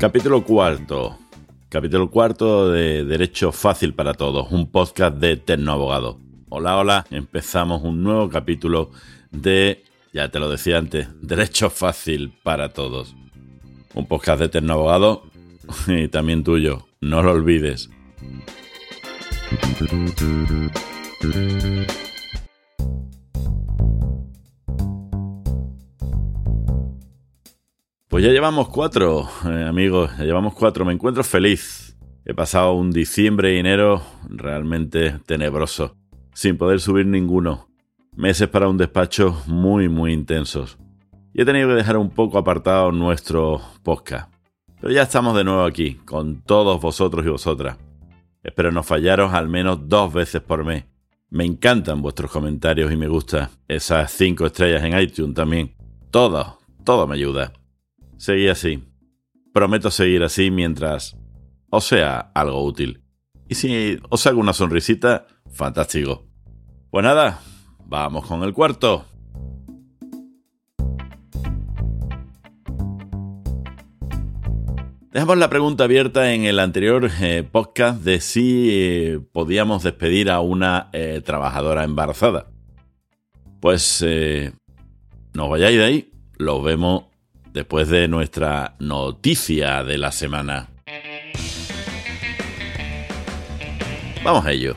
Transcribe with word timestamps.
Capítulo 0.00 0.44
cuarto. 0.44 1.18
Capítulo 1.68 2.10
cuarto 2.10 2.70
de 2.70 3.04
Derecho 3.04 3.52
Fácil 3.52 3.94
para 3.94 4.14
Todos, 4.14 4.50
un 4.50 4.70
podcast 4.70 5.16
de 5.18 5.36
Tecnoabogado. 5.36 6.18
Hola, 6.48 6.78
hola, 6.78 7.06
empezamos 7.10 7.82
un 7.82 8.02
nuevo 8.02 8.28
capítulo 8.28 8.90
de, 9.30 9.84
ya 10.12 10.30
te 10.30 10.40
lo 10.40 10.48
decía 10.48 10.78
antes, 10.78 11.08
Derecho 11.20 11.70
Fácil 11.70 12.32
para 12.42 12.70
Todos. 12.70 13.14
Un 13.94 14.06
podcast 14.06 14.40
de 14.40 14.48
Tecnoabogado 14.48 15.22
y 15.86 16.08
también 16.08 16.44
tuyo, 16.44 16.86
no 17.00 17.22
lo 17.22 17.32
olvides. 17.32 17.90
Pues 28.20 28.28
ya 28.28 28.34
llevamos 28.34 28.68
cuatro, 28.68 29.30
eh, 29.46 29.64
amigos, 29.66 30.10
ya 30.18 30.24
llevamos 30.24 30.52
cuatro. 30.52 30.84
Me 30.84 30.92
encuentro 30.92 31.24
feliz. 31.24 31.96
He 32.26 32.34
pasado 32.34 32.74
un 32.74 32.90
diciembre 32.90 33.54
y 33.54 33.58
enero 33.58 34.02
realmente 34.28 35.18
tenebroso, 35.24 35.96
sin 36.34 36.58
poder 36.58 36.80
subir 36.80 37.06
ninguno. 37.06 37.70
Meses 38.14 38.46
para 38.48 38.68
un 38.68 38.76
despacho 38.76 39.42
muy, 39.46 39.88
muy 39.88 40.12
intensos. 40.12 40.76
Y 41.32 41.40
he 41.40 41.44
tenido 41.46 41.68
que 41.68 41.76
dejar 41.76 41.96
un 41.96 42.10
poco 42.10 42.36
apartado 42.36 42.92
nuestro 42.92 43.62
podcast. 43.82 44.30
Pero 44.82 44.92
ya 44.92 45.04
estamos 45.04 45.34
de 45.34 45.44
nuevo 45.44 45.64
aquí, 45.64 45.94
con 45.94 46.42
todos 46.42 46.78
vosotros 46.78 47.24
y 47.24 47.30
vosotras. 47.30 47.78
Espero 48.42 48.70
no 48.70 48.82
fallaros 48.82 49.32
al 49.32 49.48
menos 49.48 49.88
dos 49.88 50.12
veces 50.12 50.42
por 50.42 50.62
mes. 50.62 50.84
Me 51.30 51.46
encantan 51.46 52.02
vuestros 52.02 52.30
comentarios 52.30 52.92
y 52.92 52.98
me 52.98 53.08
gusta. 53.08 53.48
Esas 53.66 54.10
cinco 54.10 54.44
estrellas 54.44 54.84
en 54.84 55.00
iTunes 55.00 55.34
también. 55.34 55.74
Todo, 56.10 56.58
todo 56.84 57.06
me 57.06 57.14
ayuda. 57.14 57.54
Seguí 58.20 58.48
así. 58.48 58.84
Prometo 59.54 59.90
seguir 59.90 60.22
así 60.22 60.50
mientras 60.50 61.16
os 61.70 61.86
sea 61.86 62.18
algo 62.34 62.62
útil. 62.62 63.02
Y 63.48 63.54
si 63.54 63.98
os 64.10 64.26
hago 64.26 64.40
una 64.40 64.52
sonrisita, 64.52 65.26
fantástico. 65.50 66.28
Pues 66.90 67.02
nada, 67.02 67.40
vamos 67.86 68.26
con 68.26 68.42
el 68.42 68.52
cuarto. 68.52 69.06
Dejamos 75.12 75.38
la 75.38 75.48
pregunta 75.48 75.84
abierta 75.84 76.34
en 76.34 76.44
el 76.44 76.58
anterior 76.58 77.10
eh, 77.22 77.42
podcast 77.50 78.02
de 78.02 78.20
si 78.20 78.68
eh, 78.70 79.20
podíamos 79.32 79.82
despedir 79.82 80.30
a 80.30 80.40
una 80.40 80.90
eh, 80.92 81.22
trabajadora 81.24 81.84
embarazada. 81.84 82.50
Pues 83.60 84.04
no 85.32 85.48
vayáis 85.48 85.78
de 85.78 85.84
ahí, 85.84 86.12
lo 86.36 86.60
vemos 86.60 87.09
después 87.52 87.88
de 87.88 88.08
nuestra 88.08 88.74
noticia 88.78 89.82
de 89.84 89.98
la 89.98 90.12
semana. 90.12 90.68
Vamos 94.22 94.44
a 94.44 94.52
ello. 94.52 94.76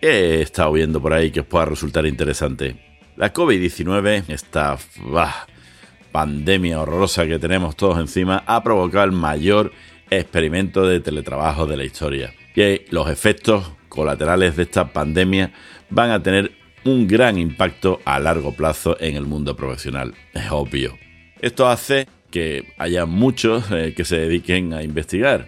He 0.00 0.40
estado 0.40 0.72
viendo 0.72 1.00
por 1.00 1.12
ahí 1.12 1.30
que 1.30 1.40
os 1.40 1.46
pueda 1.46 1.64
resultar 1.64 2.06
interesante. 2.06 3.00
La 3.16 3.32
COVID-19, 3.32 4.24
está 4.28 4.78
pandemia 6.12 6.80
horrorosa 6.80 7.26
que 7.26 7.38
tenemos 7.38 7.76
todos 7.76 7.98
encima 7.98 8.42
ha 8.46 8.62
provocado 8.62 9.04
el 9.04 9.12
mayor 9.12 9.72
experimento 10.08 10.86
de 10.86 11.00
teletrabajo 11.00 11.66
de 11.66 11.76
la 11.76 11.84
historia. 11.84 12.32
Y 12.54 12.82
los 12.90 13.10
efectos 13.10 13.72
colaterales 13.88 14.56
de 14.56 14.62
esta 14.62 14.92
pandemia 14.92 15.52
van 15.90 16.10
a 16.10 16.22
tener 16.22 16.52
un 16.84 17.06
gran 17.06 17.36
impacto 17.36 18.00
a 18.04 18.18
largo 18.20 18.52
plazo 18.52 18.96
en 19.00 19.16
el 19.16 19.26
mundo 19.26 19.56
profesional. 19.56 20.14
Es 20.32 20.50
obvio. 20.50 20.96
Esto 21.40 21.68
hace 21.68 22.06
que 22.30 22.72
haya 22.78 23.06
muchos 23.06 23.70
eh, 23.70 23.94
que 23.96 24.04
se 24.04 24.16
dediquen 24.16 24.72
a 24.72 24.82
investigar. 24.82 25.46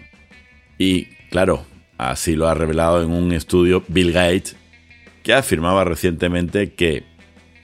Y 0.77 1.05
claro, 1.29 1.65
así 1.97 2.35
lo 2.35 2.47
ha 2.47 2.53
revelado 2.53 3.03
en 3.03 3.11
un 3.11 3.31
estudio 3.31 3.83
Bill 3.87 4.11
Gates, 4.11 4.55
que 5.23 5.33
afirmaba 5.33 5.83
recientemente 5.83 6.73
que 6.73 7.03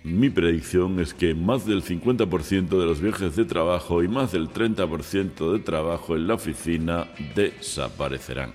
mi 0.04 0.30
predicción 0.30 1.00
es 1.00 1.16
que 1.16 1.34
más 1.34 1.66
del 1.66 1.82
50% 1.82 2.68
de 2.70 2.86
los 2.86 3.02
viajes 3.02 3.36
de 3.36 3.46
trabajo 3.46 4.04
y 4.04 4.08
más 4.08 4.32
del 4.34 4.50
30% 4.50 5.52
de 5.52 5.60
trabajo 5.60 6.16
en 6.16 6.28
la 6.28 6.36
oficina 6.36 7.08
desaparecerán. 7.34 8.54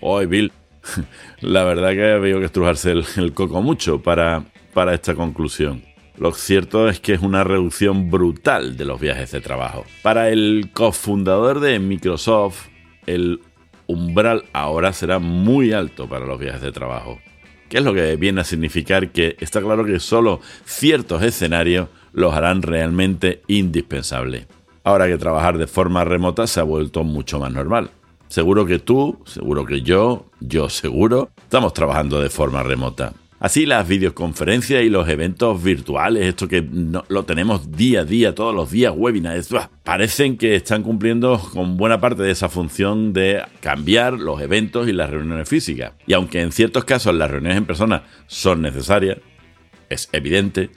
Hoy, 0.00 0.26
Bill, 0.26 0.52
la 1.40 1.64
verdad 1.64 1.90
que 1.92 2.12
habido 2.12 2.38
que 2.38 2.46
estrujarse 2.46 2.92
el, 2.92 3.32
coco 3.34 3.60
mucho 3.60 4.02
para, 4.02 4.44
para 4.72 4.94
esta 4.94 5.14
conclusión. 5.14 5.82
Lo 6.16 6.32
cierto 6.32 6.88
es 6.88 7.00
que 7.00 7.14
es 7.14 7.20
una 7.20 7.44
reducción 7.44 8.10
brutal 8.10 8.76
de 8.76 8.84
los 8.84 9.00
viajes 9.00 9.32
de 9.32 9.40
trabajo. 9.40 9.84
Para 10.02 10.30
el 10.30 10.70
cofundador 10.72 11.60
de 11.60 11.78
Microsoft, 11.78 12.68
el 13.06 13.40
umbral 13.86 14.44
ahora 14.52 14.92
será 14.92 15.18
muy 15.18 15.72
alto 15.72 16.08
para 16.08 16.26
los 16.26 16.38
viajes 16.38 16.62
de 16.62 16.72
trabajo. 16.72 17.18
¿Qué 17.68 17.78
es 17.78 17.84
lo 17.84 17.94
que 17.94 18.16
viene 18.16 18.42
a 18.42 18.44
significar 18.44 19.10
que 19.10 19.36
está 19.40 19.60
claro 19.60 19.84
que 19.84 19.98
solo 19.98 20.40
ciertos 20.64 21.22
escenarios 21.22 21.88
los 22.14 22.32
harán 22.32 22.62
realmente 22.62 23.42
indispensables. 23.48 24.46
Ahora 24.84 25.08
que 25.08 25.18
trabajar 25.18 25.58
de 25.58 25.66
forma 25.66 26.04
remota 26.04 26.46
se 26.46 26.60
ha 26.60 26.62
vuelto 26.62 27.04
mucho 27.04 27.38
más 27.38 27.52
normal. 27.52 27.90
Seguro 28.28 28.64
que 28.64 28.78
tú, 28.78 29.18
seguro 29.26 29.64
que 29.64 29.82
yo, 29.82 30.26
yo 30.40 30.68
seguro, 30.68 31.30
estamos 31.36 31.74
trabajando 31.74 32.20
de 32.20 32.30
forma 32.30 32.62
remota. 32.62 33.12
Así 33.44 33.66
las 33.66 33.86
videoconferencias 33.86 34.82
y 34.84 34.88
los 34.88 35.06
eventos 35.06 35.62
virtuales, 35.62 36.24
esto 36.24 36.48
que 36.48 36.66
lo 37.08 37.24
tenemos 37.26 37.70
día 37.72 38.00
a 38.00 38.04
día, 38.06 38.34
todos 38.34 38.54
los 38.54 38.70
días, 38.70 38.94
webinars, 38.96 39.50
parecen 39.82 40.38
que 40.38 40.54
están 40.54 40.82
cumpliendo 40.82 41.38
con 41.52 41.76
buena 41.76 42.00
parte 42.00 42.22
de 42.22 42.30
esa 42.30 42.48
función 42.48 43.12
de 43.12 43.42
cambiar 43.60 44.14
los 44.14 44.40
eventos 44.40 44.88
y 44.88 44.94
las 44.94 45.10
reuniones 45.10 45.46
físicas. 45.46 45.92
Y 46.06 46.14
aunque 46.14 46.40
en 46.40 46.52
ciertos 46.52 46.86
casos 46.86 47.14
las 47.14 47.30
reuniones 47.30 47.58
en 47.58 47.66
persona 47.66 48.04
son 48.28 48.62
necesarias, 48.62 49.18
es 49.90 50.08
evidente, 50.12 50.70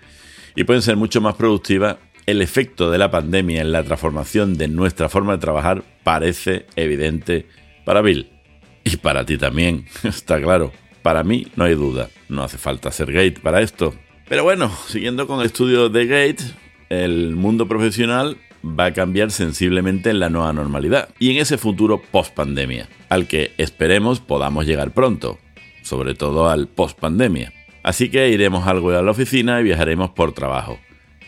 y 0.53 0.65
pueden 0.65 0.81
ser 0.81 0.97
mucho 0.97 1.21
más 1.21 1.35
productivas, 1.35 1.95
el 2.25 2.41
efecto 2.41 2.91
de 2.91 2.97
la 2.97 3.09
pandemia 3.09 3.61
en 3.61 3.71
la 3.71 3.83
transformación 3.83 4.57
de 4.57 4.67
nuestra 4.67 5.07
forma 5.07 5.31
de 5.31 5.39
trabajar 5.39 5.85
parece 6.03 6.65
evidente 6.75 7.47
para 7.85 8.01
Bill. 8.01 8.29
Y 8.83 8.97
para 8.97 9.25
ti 9.25 9.37
también, 9.37 9.85
está 10.03 10.41
claro. 10.41 10.73
Para 11.07 11.23
mí 11.23 11.47
no 11.55 11.63
hay 11.63 11.73
duda, 11.73 12.09
no 12.27 12.43
hace 12.43 12.57
falta 12.57 12.91
ser 12.91 13.13
Gate 13.13 13.39
para 13.39 13.61
esto. 13.61 13.93
Pero 14.27 14.43
bueno, 14.43 14.69
siguiendo 14.89 15.25
con 15.25 15.39
el 15.39 15.45
estudio 15.45 15.87
de 15.87 16.05
Gate, 16.05 16.43
el 16.89 17.33
mundo 17.33 17.65
profesional 17.65 18.35
va 18.61 18.87
a 18.87 18.93
cambiar 18.93 19.31
sensiblemente 19.31 20.09
en 20.09 20.19
la 20.19 20.29
nueva 20.29 20.51
normalidad 20.51 21.07
y 21.17 21.31
en 21.31 21.37
ese 21.37 21.57
futuro 21.57 22.01
post 22.01 22.35
pandemia, 22.35 22.89
al 23.07 23.25
que 23.25 23.53
esperemos 23.57 24.19
podamos 24.19 24.65
llegar 24.65 24.91
pronto, 24.91 25.39
sobre 25.81 26.13
todo 26.13 26.49
al 26.49 26.67
post 26.67 26.99
pandemia. 26.99 27.53
Así 27.83 28.09
que 28.09 28.27
iremos 28.27 28.67
algo 28.67 28.91
a 28.91 29.01
la 29.01 29.11
oficina 29.11 29.61
y 29.61 29.63
viajaremos 29.63 30.09
por 30.09 30.33
trabajo, 30.33 30.77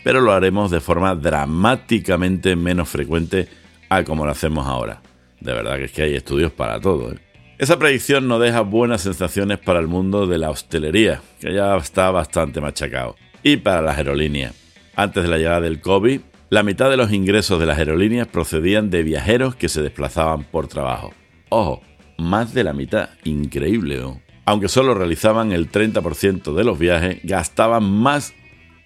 pero 0.04 0.20
lo 0.20 0.34
haremos 0.34 0.72
de 0.72 0.82
forma 0.82 1.16
dramáticamente 1.16 2.58
menos 2.58 2.90
frecuente 2.90 3.48
a 3.88 4.04
como 4.04 4.26
lo 4.26 4.32
hacemos 4.32 4.68
ahora. 4.68 5.02
De 5.40 5.54
verdad 5.54 5.78
que 5.78 5.86
es 5.86 5.92
que 5.94 6.02
hay 6.02 6.16
estudios 6.16 6.52
para 6.52 6.82
todo. 6.82 7.14
¿eh? 7.14 7.29
Esa 7.60 7.78
predicción 7.78 8.30
no 8.30 8.40
deja 8.40 8.62
buenas 8.62 9.02
sensaciones 9.02 9.58
para 9.58 9.82
el 9.82 9.88
mundo 9.88 10.28
de 10.28 10.38
la 10.38 10.50
hostelería, 10.50 11.22
que 11.42 11.54
ya 11.54 11.76
está 11.76 12.10
bastante 12.10 12.62
machacado, 12.62 13.18
y 13.44 13.58
para 13.58 13.82
las 13.82 13.98
aerolíneas. 13.98 14.56
Antes 14.96 15.24
de 15.24 15.30
la 15.30 15.38
llegada 15.38 15.60
del 15.60 15.82
COVID, 15.82 16.22
la 16.50 16.64
mitad 16.64 16.90
de 16.90 16.96
los 16.96 17.12
ingresos 17.12 17.60
de 17.60 17.66
las 17.66 17.78
aerolíneas 17.78 18.28
procedían 18.28 18.90
de 18.90 19.04
viajeros 19.04 19.56
que 19.56 19.68
se 19.68 19.82
desplazaban 19.82 20.46
por 20.46 20.70
trabajo. 20.70 21.14
Ojo, 21.50 21.82
más 22.18 22.54
de 22.54 22.64
la 22.64 22.72
mitad, 22.72 23.10
increíble. 23.26 24.02
Aunque 24.46 24.70
solo 24.70 24.94
realizaban 24.94 25.52
el 25.52 25.70
30% 25.70 26.56
de 26.56 26.64
los 26.64 26.80
viajes, 26.80 27.20
gastaban 27.24 27.84
más 27.84 28.34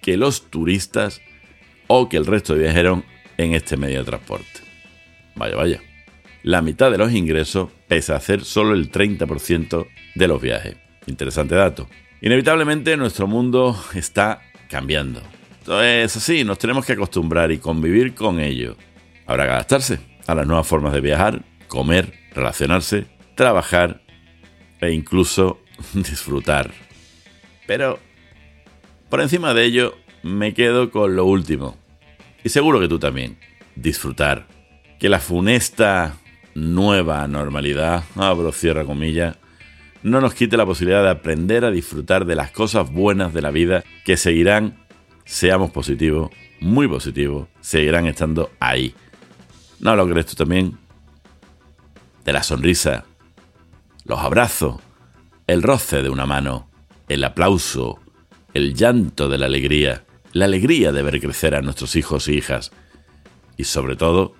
que 0.02 0.16
los 0.16 0.50
turistas 0.50 1.20
o 1.86 2.08
que 2.08 2.16
el 2.16 2.26
resto 2.26 2.54
de 2.54 2.64
viajeros 2.64 3.04
en 3.36 3.54
este 3.54 3.76
medio 3.76 4.00
de 4.00 4.06
transporte. 4.06 4.62
Vaya, 5.36 5.54
vaya 5.54 5.80
la 6.44 6.60
mitad 6.60 6.90
de 6.90 6.98
los 6.98 7.12
ingresos 7.12 7.70
a 7.94 8.16
hacer 8.16 8.44
solo 8.44 8.74
el 8.74 8.90
30% 8.90 9.86
de 10.14 10.28
los 10.28 10.42
viajes. 10.42 10.76
Interesante 11.06 11.54
dato. 11.54 11.88
Inevitablemente 12.20 12.96
nuestro 12.96 13.26
mundo 13.26 13.78
está 13.94 14.42
cambiando. 14.68 15.22
Es 15.82 16.16
así, 16.16 16.44
nos 16.44 16.58
tenemos 16.58 16.84
que 16.84 16.92
acostumbrar 16.92 17.52
y 17.52 17.58
convivir 17.58 18.14
con 18.14 18.40
ello. 18.40 18.76
Habrá 19.26 19.44
que 19.44 19.50
adaptarse 19.52 19.98
a 20.26 20.34
las 20.34 20.46
nuevas 20.46 20.66
formas 20.66 20.92
de 20.92 21.00
viajar, 21.00 21.42
comer, 21.68 22.12
relacionarse, 22.34 23.06
trabajar 23.34 24.02
e 24.80 24.90
incluso 24.90 25.60
disfrutar. 25.94 26.70
Pero, 27.66 27.98
por 29.08 29.20
encima 29.20 29.54
de 29.54 29.64
ello, 29.64 29.94
me 30.22 30.52
quedo 30.54 30.90
con 30.90 31.16
lo 31.16 31.24
último. 31.24 31.78
Y 32.42 32.50
seguro 32.50 32.80
que 32.80 32.88
tú 32.88 32.98
también. 32.98 33.38
Disfrutar. 33.76 34.46
Que 34.98 35.08
la 35.08 35.20
funesta 35.20 36.16
nueva 36.54 37.26
normalidad, 37.26 38.04
abro 38.16 38.52
cierra 38.52 38.84
comillas, 38.84 39.36
no 40.02 40.20
nos 40.20 40.34
quite 40.34 40.56
la 40.56 40.66
posibilidad 40.66 41.02
de 41.02 41.10
aprender 41.10 41.64
a 41.64 41.70
disfrutar 41.70 42.26
de 42.26 42.36
las 42.36 42.50
cosas 42.50 42.90
buenas 42.90 43.32
de 43.32 43.42
la 43.42 43.50
vida 43.50 43.84
que 44.04 44.16
seguirán, 44.16 44.84
seamos 45.24 45.70
positivos, 45.70 46.30
muy 46.60 46.86
positivos 46.88 47.48
seguirán 47.60 48.06
estando 48.06 48.50
ahí. 48.60 48.94
¿No 49.80 49.96
lo 49.96 50.08
crees 50.08 50.26
tú 50.26 50.34
también? 50.36 50.78
De 52.24 52.32
la 52.32 52.42
sonrisa, 52.42 53.04
los 54.04 54.18
abrazos, 54.18 54.80
el 55.46 55.62
roce 55.62 56.02
de 56.02 56.10
una 56.10 56.26
mano, 56.26 56.68
el 57.08 57.24
aplauso, 57.24 58.00
el 58.54 58.74
llanto 58.74 59.28
de 59.28 59.38
la 59.38 59.46
alegría, 59.46 60.04
la 60.32 60.46
alegría 60.46 60.92
de 60.92 61.02
ver 61.02 61.20
crecer 61.20 61.54
a 61.54 61.62
nuestros 61.62 61.96
hijos 61.96 62.28
y 62.28 62.34
hijas, 62.34 62.72
y 63.56 63.64
sobre 63.64 63.96
todo, 63.96 64.34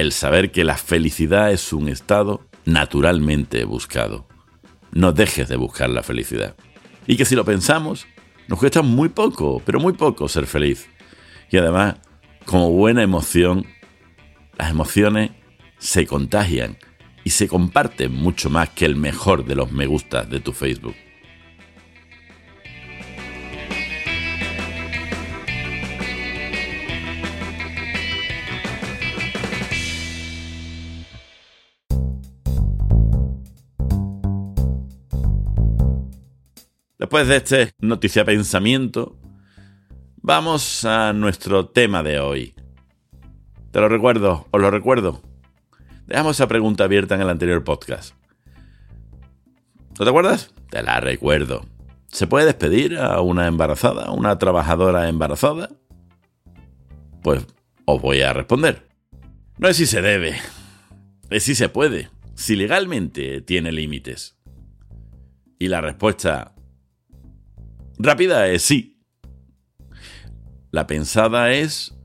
el 0.00 0.12
saber 0.12 0.52
que 0.52 0.64
la 0.64 0.76
felicidad 0.76 1.50
es 1.50 1.72
un 1.72 1.88
estado 1.88 2.46
naturalmente 2.64 3.64
buscado. 3.64 4.28
No 4.92 5.12
dejes 5.12 5.48
de 5.48 5.56
buscar 5.56 5.90
la 5.90 6.02
felicidad. 6.02 6.54
Y 7.06 7.16
que 7.16 7.24
si 7.24 7.34
lo 7.34 7.44
pensamos, 7.44 8.06
nos 8.46 8.58
cuesta 8.58 8.82
muy 8.82 9.08
poco, 9.08 9.60
pero 9.64 9.80
muy 9.80 9.94
poco 9.94 10.28
ser 10.28 10.46
feliz. 10.46 10.88
Y 11.50 11.56
además, 11.56 11.96
como 12.44 12.70
buena 12.70 13.02
emoción, 13.02 13.66
las 14.56 14.70
emociones 14.70 15.32
se 15.78 16.06
contagian 16.06 16.78
y 17.24 17.30
se 17.30 17.48
comparten 17.48 18.12
mucho 18.12 18.50
más 18.50 18.70
que 18.70 18.84
el 18.84 18.94
mejor 18.94 19.44
de 19.44 19.56
los 19.56 19.72
me 19.72 19.86
gustas 19.86 20.30
de 20.30 20.40
tu 20.40 20.52
Facebook. 20.52 20.94
Después 37.08 37.26
de 37.26 37.36
este 37.36 37.72
noticia 37.80 38.22
pensamiento, 38.26 39.16
vamos 40.20 40.84
a 40.84 41.14
nuestro 41.14 41.66
tema 41.66 42.02
de 42.02 42.20
hoy. 42.20 42.54
Te 43.70 43.80
lo 43.80 43.88
recuerdo, 43.88 44.46
os 44.50 44.60
lo 44.60 44.70
recuerdo. 44.70 45.22
Dejamos 46.06 46.36
esa 46.36 46.48
pregunta 46.48 46.84
abierta 46.84 47.14
en 47.14 47.22
el 47.22 47.30
anterior 47.30 47.64
podcast. 47.64 48.14
¿No 49.98 50.04
te 50.04 50.08
acuerdas? 50.10 50.52
Te 50.68 50.82
la 50.82 51.00
recuerdo. 51.00 51.64
¿Se 52.08 52.26
puede 52.26 52.44
despedir 52.44 52.98
a 52.98 53.22
una 53.22 53.46
embarazada, 53.46 54.04
a 54.04 54.10
una 54.10 54.36
trabajadora 54.36 55.08
embarazada? 55.08 55.70
Pues 57.22 57.46
os 57.86 58.02
voy 58.02 58.20
a 58.20 58.34
responder. 58.34 58.86
No 59.56 59.68
es 59.68 59.78
si 59.78 59.86
se 59.86 60.02
debe, 60.02 60.34
es 61.30 61.42
si 61.42 61.54
se 61.54 61.70
puede, 61.70 62.10
si 62.34 62.54
legalmente 62.54 63.40
tiene 63.40 63.72
límites. 63.72 64.36
Y 65.58 65.68
la 65.68 65.80
respuesta 65.80 66.54
Rápida 68.00 68.46
es 68.48 68.62
sí. 68.62 69.02
La 70.70 70.86
pensada 70.86 71.52
es 71.52 71.96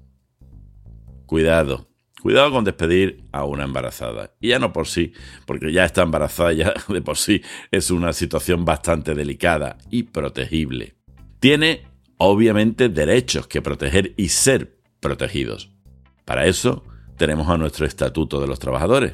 cuidado. 1.28 1.88
Cuidado 2.24 2.52
con 2.52 2.64
despedir 2.64 3.26
a 3.32 3.44
una 3.44 3.66
embarazada. 3.66 4.34
Y 4.40 4.50
ya 4.50 4.60
no 4.60 4.74
por 4.74 4.88
sí, 4.88 5.14
porque 5.46 5.72
ya 5.72 5.86
está 5.86 6.02
embarazada, 6.02 6.52
ya 6.54 6.74
de 6.88 7.02
por 7.02 7.18
sí 7.18 7.44
es 7.70 7.92
una 7.92 8.14
situación 8.14 8.66
bastante 8.66 9.14
delicada 9.14 9.78
y 9.92 10.04
protegible. 10.04 10.96
Tiene, 11.40 11.86
obviamente, 12.18 12.90
derechos 12.90 13.46
que 13.46 13.62
proteger 13.62 14.16
y 14.18 14.30
ser 14.30 14.80
protegidos. 15.00 15.76
Para 16.26 16.48
eso 16.48 16.84
tenemos 17.18 17.50
a 17.50 17.58
nuestro 17.58 17.86
Estatuto 17.86 18.42
de 18.42 18.48
los 18.48 18.58
Trabajadores, 18.58 19.14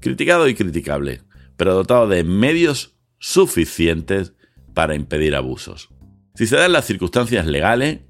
criticado 0.00 0.48
y 0.48 0.54
criticable, 0.54 1.22
pero 1.56 1.72
dotado 1.72 2.08
de 2.08 2.24
medios 2.24 2.98
suficientes 3.18 4.34
para 4.74 4.94
impedir 4.94 5.34
abusos. 5.34 5.88
Si 6.40 6.46
se 6.46 6.56
dan 6.56 6.72
las 6.72 6.86
circunstancias 6.86 7.44
legales, 7.44 8.00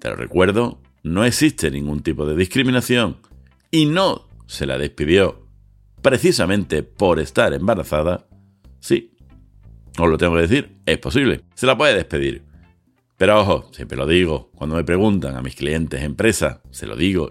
te 0.00 0.08
lo 0.08 0.16
recuerdo, 0.16 0.82
no 1.04 1.24
existe 1.24 1.70
ningún 1.70 2.02
tipo 2.02 2.26
de 2.26 2.34
discriminación 2.34 3.18
y 3.70 3.86
no 3.86 4.26
se 4.48 4.66
la 4.66 4.76
despidió 4.76 5.46
precisamente 6.02 6.82
por 6.82 7.20
estar 7.20 7.52
embarazada, 7.52 8.26
sí, 8.80 9.16
os 9.96 10.08
lo 10.08 10.18
tengo 10.18 10.34
que 10.34 10.40
decir, 10.40 10.80
es 10.84 10.98
posible, 10.98 11.42
se 11.54 11.66
la 11.68 11.78
puede 11.78 11.94
despedir. 11.94 12.42
Pero 13.16 13.40
ojo, 13.40 13.70
siempre 13.72 13.96
lo 13.96 14.08
digo, 14.08 14.50
cuando 14.56 14.74
me 14.74 14.82
preguntan 14.82 15.36
a 15.36 15.40
mis 15.40 15.54
clientes 15.54 16.02
empresas, 16.02 16.58
se 16.72 16.88
lo 16.88 16.96
digo 16.96 17.30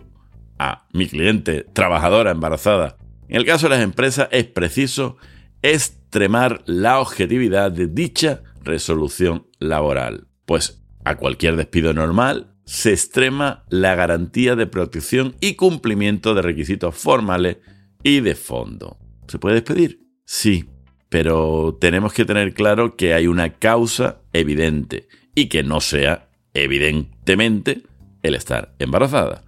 a 0.58 0.88
mi 0.94 1.10
cliente 1.10 1.66
trabajadora 1.74 2.32
embarazada. 2.32 2.96
En 3.28 3.36
el 3.36 3.46
caso 3.46 3.68
de 3.68 3.76
las 3.76 3.84
empresas 3.84 4.30
es 4.32 4.46
preciso 4.46 5.18
extremar 5.62 6.64
la 6.66 7.02
objetividad 7.02 7.74
de 7.74 7.88
dicha 7.88 8.42
resolución 8.64 9.46
laboral. 9.60 10.29
Pues 10.50 10.82
a 11.06 11.16
cualquier 11.16 11.58
despido 11.58 11.94
normal 11.94 12.56
se 12.66 12.90
extrema 12.90 13.66
la 13.70 13.94
garantía 13.94 14.56
de 14.56 14.66
protección 14.66 15.36
y 15.40 15.54
cumplimiento 15.54 16.34
de 16.34 16.42
requisitos 16.42 16.96
formales 16.96 17.58
y 18.02 18.22
de 18.22 18.34
fondo. 18.34 18.98
¿Se 19.28 19.38
puede 19.38 19.54
despedir? 19.54 20.00
Sí, 20.26 20.68
pero 21.08 21.78
tenemos 21.80 22.14
que 22.14 22.26
tener 22.26 22.56
claro 22.56 22.96
que 22.96 23.14
hay 23.14 23.28
una 23.28 23.60
causa 23.60 24.22
evidente 24.34 25.08
y 25.36 25.50
que 25.50 25.62
no 25.62 25.82
sea, 25.82 26.30
evidentemente, 26.56 27.84
el 28.24 28.34
estar 28.34 28.74
embarazada. 28.80 29.44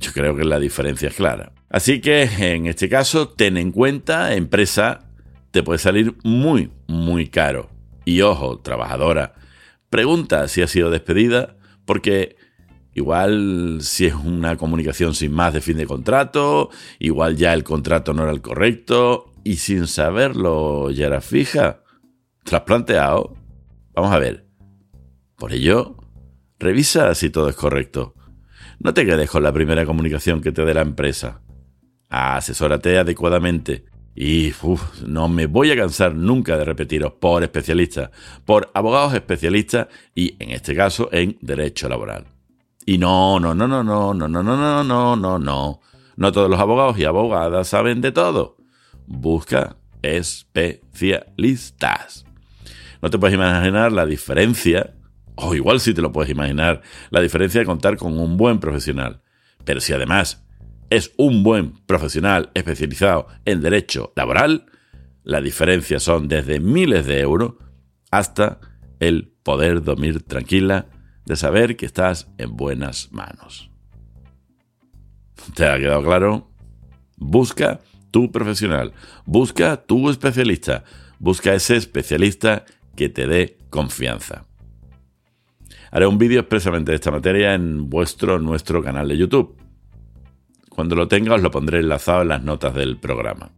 Yo 0.00 0.12
creo 0.12 0.36
que 0.36 0.44
la 0.44 0.60
diferencia 0.60 1.08
es 1.08 1.14
clara. 1.14 1.54
Así 1.70 2.02
que 2.02 2.24
en 2.24 2.66
este 2.66 2.90
caso, 2.90 3.30
ten 3.30 3.56
en 3.56 3.72
cuenta, 3.72 4.34
empresa, 4.34 5.08
te 5.50 5.62
puede 5.62 5.78
salir 5.78 6.14
muy, 6.24 6.70
muy 6.88 7.28
caro. 7.28 7.70
Y 8.04 8.20
ojo, 8.20 8.58
trabajadora, 8.58 9.32
pregunta 9.92 10.48
si 10.48 10.62
ha 10.62 10.66
sido 10.66 10.90
despedida, 10.90 11.58
porque 11.84 12.36
igual 12.94 13.80
si 13.82 14.06
es 14.06 14.14
una 14.14 14.56
comunicación 14.56 15.14
sin 15.14 15.32
más 15.32 15.52
de 15.52 15.60
fin 15.60 15.76
de 15.76 15.86
contrato, 15.86 16.70
igual 16.98 17.36
ya 17.36 17.52
el 17.52 17.62
contrato 17.62 18.14
no 18.14 18.22
era 18.22 18.32
el 18.32 18.40
correcto, 18.40 19.34
y 19.44 19.56
sin 19.56 19.86
saberlo 19.86 20.90
ya 20.90 21.06
era 21.08 21.20
fija. 21.20 21.82
¿Te 22.42 22.56
has 22.56 22.62
planteado? 22.62 23.36
Vamos 23.92 24.12
a 24.12 24.18
ver. 24.18 24.46
Por 25.36 25.52
ello, 25.52 25.98
revisa 26.58 27.14
si 27.14 27.28
todo 27.28 27.50
es 27.50 27.56
correcto. 27.56 28.14
No 28.78 28.94
te 28.94 29.04
quedes 29.04 29.30
con 29.30 29.42
la 29.42 29.52
primera 29.52 29.84
comunicación 29.84 30.40
que 30.40 30.52
te 30.52 30.64
dé 30.64 30.72
la 30.72 30.80
empresa. 30.80 31.42
Asesórate 32.08 32.96
adecuadamente 32.96 33.91
y 34.14 34.52
no 35.06 35.28
me 35.28 35.46
voy 35.46 35.70
a 35.70 35.76
cansar 35.76 36.14
nunca 36.14 36.58
de 36.58 36.64
repetiros 36.64 37.14
por 37.14 37.42
especialistas, 37.42 38.10
por 38.44 38.70
abogados 38.74 39.14
especialistas 39.14 39.88
y 40.14 40.36
en 40.38 40.50
este 40.50 40.76
caso 40.76 41.08
en 41.12 41.38
derecho 41.40 41.88
laboral. 41.88 42.26
Y 42.84 42.98
no, 42.98 43.40
no, 43.40 43.54
no, 43.54 43.66
no, 43.66 43.82
no, 43.82 44.12
no, 44.12 44.28
no, 44.28 44.42
no, 44.42 44.56
no, 44.56 44.84
no, 44.84 45.16
no, 45.16 45.38
no. 45.38 45.80
No 46.16 46.32
todos 46.32 46.50
los 46.50 46.60
abogados 46.60 46.98
y 46.98 47.04
abogadas 47.04 47.68
saben 47.68 48.02
de 48.02 48.12
todo. 48.12 48.56
Busca 49.06 49.76
especialistas. 50.02 52.26
No 53.00 53.08
te 53.08 53.18
puedes 53.18 53.34
imaginar 53.34 53.92
la 53.92 54.04
diferencia, 54.04 54.92
o 55.36 55.54
igual 55.54 55.80
sí 55.80 55.94
te 55.94 56.02
lo 56.02 56.12
puedes 56.12 56.30
imaginar, 56.30 56.82
la 57.10 57.20
diferencia 57.20 57.60
de 57.60 57.66
contar 57.66 57.96
con 57.96 58.18
un 58.18 58.36
buen 58.36 58.60
profesional. 58.60 59.22
Pero 59.64 59.80
si 59.80 59.92
además 59.92 60.41
es 60.96 61.12
un 61.16 61.42
buen 61.42 61.72
profesional 61.86 62.50
especializado 62.52 63.26
en 63.46 63.62
derecho 63.62 64.12
laboral, 64.14 64.66
la 65.24 65.40
diferencia 65.40 65.98
son 65.98 66.28
desde 66.28 66.60
miles 66.60 67.06
de 67.06 67.20
euros 67.20 67.54
hasta 68.10 68.60
el 69.00 69.32
poder 69.42 69.82
dormir 69.82 70.22
tranquila 70.22 70.86
de 71.24 71.36
saber 71.36 71.76
que 71.76 71.86
estás 71.86 72.28
en 72.36 72.56
buenas 72.56 73.10
manos. 73.10 73.70
¿Te 75.54 75.66
ha 75.66 75.78
quedado 75.78 76.02
claro? 76.02 76.50
Busca 77.16 77.80
tu 78.10 78.30
profesional, 78.30 78.92
busca 79.24 79.78
tu 79.78 80.10
especialista, 80.10 80.84
busca 81.18 81.54
ese 81.54 81.76
especialista 81.76 82.66
que 82.96 83.08
te 83.08 83.26
dé 83.26 83.56
confianza. 83.70 84.44
Haré 85.90 86.06
un 86.06 86.18
vídeo 86.18 86.40
expresamente 86.40 86.92
de 86.92 86.96
esta 86.96 87.10
materia 87.10 87.54
en 87.54 87.88
vuestro 87.88 88.38
nuestro 88.38 88.82
canal 88.82 89.08
de 89.08 89.16
YouTube. 89.16 89.56
Cuando 90.74 90.96
lo 90.96 91.06
tenga 91.06 91.34
os 91.34 91.42
lo 91.42 91.50
pondré 91.50 91.80
enlazado 91.80 92.22
en 92.22 92.28
las 92.28 92.42
notas 92.42 92.74
del 92.74 92.98
programa. 92.98 93.52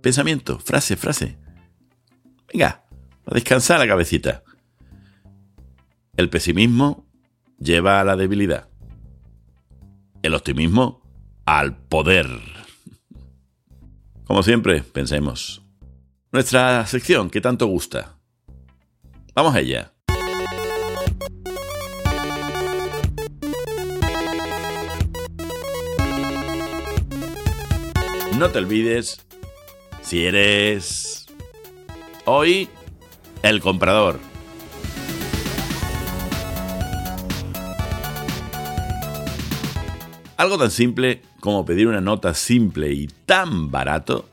Pensamiento, 0.00 0.58
frase, 0.58 0.96
frase. 0.96 1.36
Venga, 2.52 2.84
a 3.26 3.34
descansar 3.34 3.80
la 3.80 3.88
cabecita. 3.88 4.44
El 6.16 6.30
pesimismo 6.30 7.06
lleva 7.58 8.00
a 8.00 8.04
la 8.04 8.16
debilidad. 8.16 8.68
El 10.22 10.34
optimismo 10.34 11.02
al 11.44 11.76
poder. 11.76 12.28
Como 14.24 14.42
siempre, 14.42 14.82
pensemos. 14.82 15.62
Nuestra 16.30 16.86
sección 16.86 17.30
que 17.30 17.40
tanto 17.40 17.66
gusta. 17.66 18.16
Vamos 19.34 19.54
a 19.54 19.60
ella. 19.60 19.92
No 28.40 28.48
te 28.48 28.58
olvides, 28.58 29.20
si 30.00 30.24
eres 30.24 31.26
hoy 32.24 32.70
el 33.42 33.60
comprador. 33.60 34.18
Algo 40.38 40.56
tan 40.56 40.70
simple 40.70 41.20
como 41.40 41.66
pedir 41.66 41.86
una 41.86 42.00
nota 42.00 42.32
simple 42.32 42.90
y 42.92 43.08
tan 43.26 43.70
barato 43.70 44.26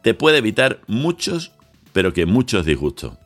te 0.00 0.14
puede 0.14 0.38
evitar 0.38 0.80
muchos, 0.86 1.52
pero 1.92 2.14
que 2.14 2.24
muchos 2.24 2.64
disgustos. 2.64 3.18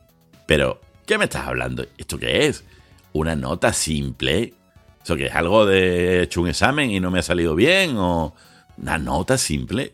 Pero, 0.45 0.81
¿qué 1.05 1.17
me 1.17 1.23
estás 1.23 1.47
hablando? 1.47 1.85
¿Esto 1.97 2.17
qué 2.17 2.47
es? 2.47 2.65
¿Una 3.13 3.37
nota 3.37 3.71
simple? 3.71 4.55
¿Eso 5.01 5.15
que 5.15 5.27
es 5.27 5.35
algo 5.35 5.65
de 5.65 6.19
he 6.19 6.23
hecho 6.23 6.41
un 6.41 6.49
examen 6.49 6.91
y 6.91 6.99
no 6.99 7.11
me 7.11 7.19
ha 7.19 7.23
salido 7.23 7.55
bien? 7.55 7.95
¿O 7.95 8.35
una 8.77 8.97
nota 8.97 9.37
simple? 9.37 9.93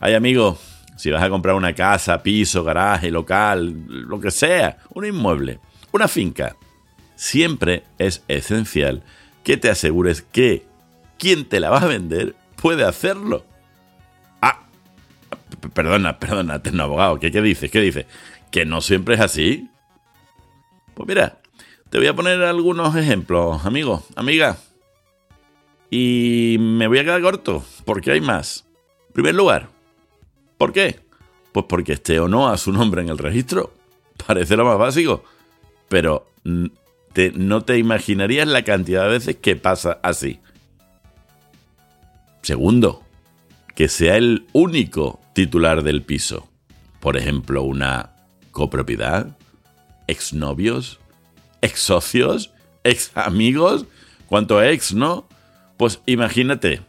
Ay, 0.00 0.14
amigo, 0.14 0.58
si 0.96 1.10
vas 1.10 1.22
a 1.22 1.30
comprar 1.30 1.54
una 1.54 1.74
casa, 1.74 2.22
piso, 2.22 2.64
garaje, 2.64 3.10
local, 3.10 3.86
lo 3.86 4.20
que 4.20 4.30
sea, 4.30 4.78
un 4.94 5.06
inmueble, 5.06 5.60
una 5.92 6.08
finca, 6.08 6.56
siempre 7.16 7.84
es 7.98 8.22
esencial 8.28 9.02
que 9.44 9.56
te 9.56 9.70
asegures 9.70 10.22
que 10.22 10.66
quien 11.18 11.46
te 11.46 11.60
la 11.60 11.70
va 11.70 11.78
a 11.78 11.86
vender 11.86 12.34
puede 12.56 12.84
hacerlo. 12.84 13.44
Ah, 14.40 14.66
perdona, 15.72 16.18
perdona, 16.18 16.62
tengo 16.62 16.82
abogado, 16.82 17.18
¿qué, 17.18 17.30
¿qué 17.30 17.42
dices? 17.42 17.70
¿Qué 17.70 17.80
dices? 17.80 18.06
¿Que 18.50 18.64
no 18.64 18.80
siempre 18.80 19.14
es 19.14 19.20
así? 19.20 19.70
Pues 20.94 21.08
mira, 21.08 21.40
te 21.90 21.98
voy 21.98 22.06
a 22.06 22.14
poner 22.14 22.42
algunos 22.42 22.94
ejemplos, 22.94 23.64
amigo, 23.64 24.04
amiga. 24.16 24.56
Y 25.90 26.56
me 26.60 26.86
voy 26.86 26.98
a 26.98 27.04
quedar 27.04 27.20
corto, 27.20 27.64
porque 27.84 28.12
hay 28.12 28.20
más. 28.20 28.64
En 29.08 29.12
primer 29.12 29.34
lugar, 29.34 29.68
¿por 30.56 30.72
qué? 30.72 31.00
Pues 31.52 31.66
porque 31.68 31.94
esté 31.94 32.20
o 32.20 32.28
no 32.28 32.48
a 32.48 32.56
su 32.56 32.72
nombre 32.72 33.02
en 33.02 33.08
el 33.08 33.18
registro. 33.18 33.74
Parece 34.26 34.56
lo 34.56 34.64
más 34.64 34.78
básico. 34.78 35.24
Pero 35.88 36.28
no 36.44 37.64
te 37.64 37.78
imaginarías 37.78 38.46
la 38.46 38.62
cantidad 38.62 39.02
de 39.04 39.10
veces 39.10 39.36
que 39.36 39.56
pasa 39.56 39.98
así. 40.02 40.38
Segundo, 42.42 43.02
que 43.74 43.88
sea 43.88 44.16
el 44.16 44.46
único 44.52 45.20
titular 45.34 45.82
del 45.82 46.02
piso. 46.02 46.48
Por 47.00 47.16
ejemplo, 47.16 47.62
una 47.62 48.12
copropiedad, 48.52 49.36
exnovios, 50.06 51.00
ex 51.62 51.80
socios, 51.80 52.52
ex 52.84 53.10
amigos. 53.16 53.86
¿Cuánto 54.26 54.62
ex, 54.62 54.94
no? 54.94 55.26
Pues 55.80 56.02
imagínate, 56.04 56.82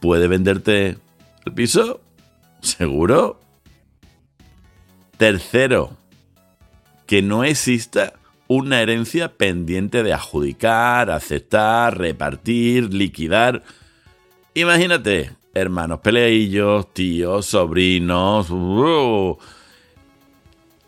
¿puede 0.00 0.28
venderte 0.28 0.96
el 1.44 1.52
piso? 1.52 2.00
¿Seguro? 2.62 3.38
Tercero, 5.18 5.90
que 7.04 7.20
no 7.20 7.44
exista 7.44 8.14
una 8.48 8.80
herencia 8.80 9.34
pendiente 9.36 10.02
de 10.02 10.14
adjudicar, 10.14 11.10
aceptar, 11.10 11.98
repartir, 11.98 12.94
liquidar. 12.94 13.62
Imagínate, 14.54 15.32
hermanos 15.52 16.00
peleillos, 16.00 16.94
tíos, 16.94 17.44
sobrinos. 17.44 18.48
Uh, 18.48 19.36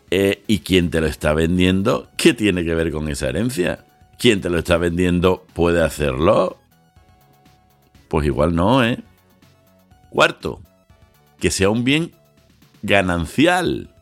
eh, 0.09 0.41
¿Y 0.47 0.61
quién 0.61 0.89
te 0.89 1.01
lo 1.01 1.05
está 1.05 1.33
vendiendo? 1.33 2.09
¿Qué 2.17 2.33
tiene 2.33 2.65
que 2.65 2.73
ver 2.73 2.91
con 2.91 3.09
esa 3.09 3.29
herencia? 3.29 3.85
¿Quién 4.17 4.41
te 4.41 4.49
lo 4.49 4.57
está 4.57 4.77
vendiendo 4.77 5.45
puede 5.53 5.83
hacerlo? 5.83 6.58
Pues 8.09 8.25
igual 8.25 8.55
no, 8.55 8.83
¿eh? 8.83 8.99
Cuarto, 10.09 10.61
que 11.39 11.51
sea 11.51 11.69
un 11.69 11.83
bien 11.83 12.11
ganancial 12.81 13.93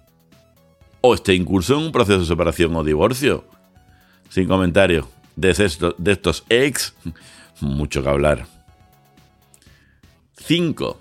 o 1.02 1.14
esté 1.14 1.36
incurso 1.36 1.76
en 1.76 1.86
un 1.86 1.92
proceso 1.92 2.20
de 2.20 2.26
separación 2.26 2.76
o 2.76 2.84
divorcio. 2.84 3.46
Sin 4.30 4.48
comentarios. 4.48 5.06
De, 5.36 5.54
de 6.00 6.12
estos 6.12 6.46
ex, 6.50 6.96
mucho 7.60 8.02
que 8.02 8.10
hablar. 8.10 8.48
5. 10.38 10.98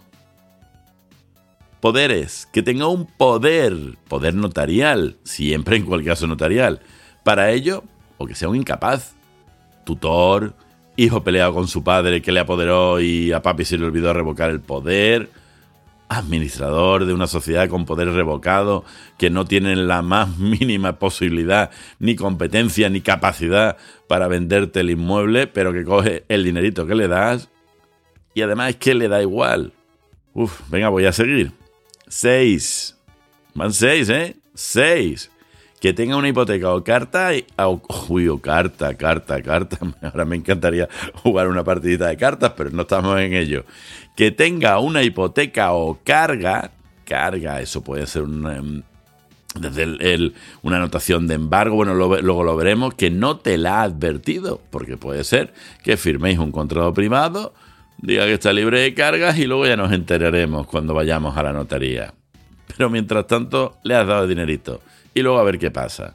Poderes. 1.80 2.46
Que 2.52 2.62
tenga 2.62 2.88
un 2.88 3.06
poder, 3.06 3.96
poder 4.08 4.34
notarial, 4.34 5.16
siempre 5.24 5.76
en 5.76 5.84
cualquier 5.84 6.14
caso 6.14 6.26
notarial. 6.26 6.80
Para 7.24 7.50
ello, 7.52 7.84
o 8.18 8.26
que 8.26 8.34
sea 8.34 8.48
un 8.48 8.56
incapaz. 8.56 9.14
Tutor, 9.84 10.54
hijo 10.96 11.22
peleado 11.22 11.52
con 11.54 11.68
su 11.68 11.84
padre 11.84 12.22
que 12.22 12.32
le 12.32 12.40
apoderó 12.40 13.00
y 13.00 13.32
a 13.32 13.42
papi 13.42 13.64
se 13.64 13.78
le 13.78 13.84
olvidó 13.86 14.12
revocar 14.12 14.50
el 14.50 14.60
poder 14.60 15.28
administrador 16.08 17.04
de 17.04 17.12
una 17.12 17.26
sociedad 17.26 17.68
con 17.68 17.84
poder 17.84 18.08
revocado, 18.12 18.84
que 19.18 19.28
no 19.28 19.44
tienen 19.44 19.88
la 19.88 20.02
más 20.02 20.38
mínima 20.38 20.98
posibilidad, 20.98 21.70
ni 21.98 22.14
competencia, 22.16 22.88
ni 22.88 23.00
capacidad 23.00 23.76
para 24.08 24.28
venderte 24.28 24.80
el 24.80 24.90
inmueble, 24.90 25.46
pero 25.46 25.72
que 25.72 25.84
coge 25.84 26.24
el 26.28 26.44
dinerito 26.44 26.86
que 26.86 26.94
le 26.94 27.08
das 27.08 27.48
y 28.34 28.42
además 28.42 28.70
es 28.70 28.76
que 28.76 28.94
le 28.94 29.08
da 29.08 29.22
igual. 29.22 29.72
Uf, 30.34 30.60
venga, 30.68 30.90
voy 30.90 31.06
a 31.06 31.12
seguir. 31.12 31.52
Seis. 32.06 32.96
Van 33.54 33.72
seis, 33.72 34.10
¿eh? 34.10 34.36
Seis 34.54 35.30
que 35.86 35.92
tenga 35.92 36.16
una 36.16 36.28
hipoteca 36.28 36.74
o 36.74 36.82
carta, 36.82 37.30
uy, 38.08 38.26
o 38.26 38.40
carta, 38.40 38.96
carta, 38.96 39.40
carta, 39.40 39.78
ahora 40.02 40.24
me 40.24 40.34
encantaría 40.34 40.88
jugar 41.22 41.46
una 41.46 41.62
partidita 41.62 42.08
de 42.08 42.16
cartas, 42.16 42.54
pero 42.56 42.70
no 42.70 42.82
estamos 42.82 43.20
en 43.20 43.34
ello, 43.34 43.64
que 44.16 44.32
tenga 44.32 44.80
una 44.80 45.04
hipoteca 45.04 45.74
o 45.74 46.00
carga, 46.02 46.72
carga, 47.04 47.60
eso 47.60 47.84
puede 47.84 48.08
ser 48.08 48.24
em, 48.24 48.82
desde 49.60 49.84
el, 49.84 50.34
una 50.62 50.78
anotación 50.78 51.28
de 51.28 51.34
embargo, 51.34 51.76
bueno, 51.76 51.94
luego 51.94 52.42
lo 52.42 52.56
veremos, 52.56 52.94
que 52.94 53.10
no 53.10 53.36
te 53.36 53.56
la 53.56 53.78
ha 53.78 53.82
advertido, 53.84 54.60
porque 54.70 54.96
puede 54.96 55.22
ser 55.22 55.54
que 55.84 55.96
firméis 55.96 56.40
un 56.40 56.50
contrato 56.50 56.92
privado, 56.94 57.54
diga 57.98 58.24
que 58.24 58.32
está 58.32 58.52
libre 58.52 58.80
de 58.80 58.92
cargas 58.92 59.38
y 59.38 59.44
luego 59.44 59.66
ya 59.66 59.76
nos 59.76 59.92
enteraremos 59.92 60.66
cuando 60.66 60.94
vayamos 60.94 61.36
a 61.36 61.44
la 61.44 61.52
notaría. 61.52 62.12
Pero 62.76 62.90
mientras 62.90 63.28
tanto, 63.28 63.76
le 63.84 63.94
has 63.94 64.08
dado 64.08 64.26
dinerito 64.26 64.80
y 65.16 65.22
luego 65.22 65.38
a 65.38 65.44
ver 65.44 65.58
qué 65.58 65.70
pasa. 65.70 66.14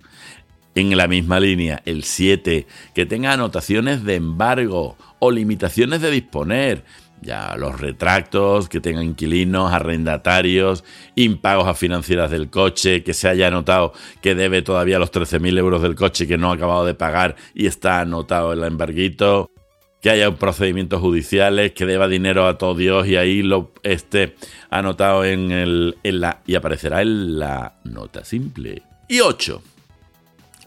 En 0.75 0.95
la 0.95 1.07
misma 1.07 1.39
línea, 1.39 1.81
el 1.85 2.03
7, 2.03 2.67
que 2.93 3.05
tenga 3.07 3.33
anotaciones 3.33 4.03
de 4.03 4.15
embargo 4.15 4.95
o 5.17 5.31
limitaciones 5.31 6.01
de 6.01 6.11
disponer. 6.11 6.83
Ya 7.19 7.55
los 7.57 7.79
retractos, 7.79 8.69
que 8.69 8.79
tenga 8.79 9.03
inquilinos, 9.03 9.73
arrendatarios, 9.73 10.83
impagos 11.15 11.67
a 11.67 11.73
financieras 11.73 12.29
del 12.29 12.51
coche, 12.51 13.03
que 13.03 13.15
se 13.15 13.27
haya 13.27 13.47
anotado 13.47 13.93
que 14.21 14.35
debe 14.35 14.61
todavía 14.61 14.99
los 14.99 15.11
13.000 15.11 15.57
euros 15.57 15.81
del 15.81 15.95
coche 15.95 16.27
que 16.27 16.37
no 16.37 16.51
ha 16.51 16.55
acabado 16.55 16.85
de 16.85 16.93
pagar 16.93 17.35
y 17.55 17.65
está 17.65 18.01
anotado 18.01 18.53
el 18.53 18.63
embarguito 18.63 19.49
que 20.01 20.09
haya 20.09 20.31
procedimientos 20.35 20.99
judiciales, 20.99 21.73
que 21.73 21.85
deba 21.85 22.07
dinero 22.07 22.47
a 22.47 22.57
todo 22.57 22.75
Dios 22.75 23.07
y 23.07 23.15
ahí 23.15 23.43
lo 23.43 23.71
esté 23.83 24.35
anotado 24.69 25.25
en, 25.25 25.51
el, 25.51 25.97
en 26.03 26.21
la 26.21 26.41
y 26.45 26.55
aparecerá 26.55 27.01
en 27.01 27.39
la 27.39 27.75
nota 27.83 28.23
simple. 28.23 28.83
Y 29.11 29.19
8. 29.19 29.61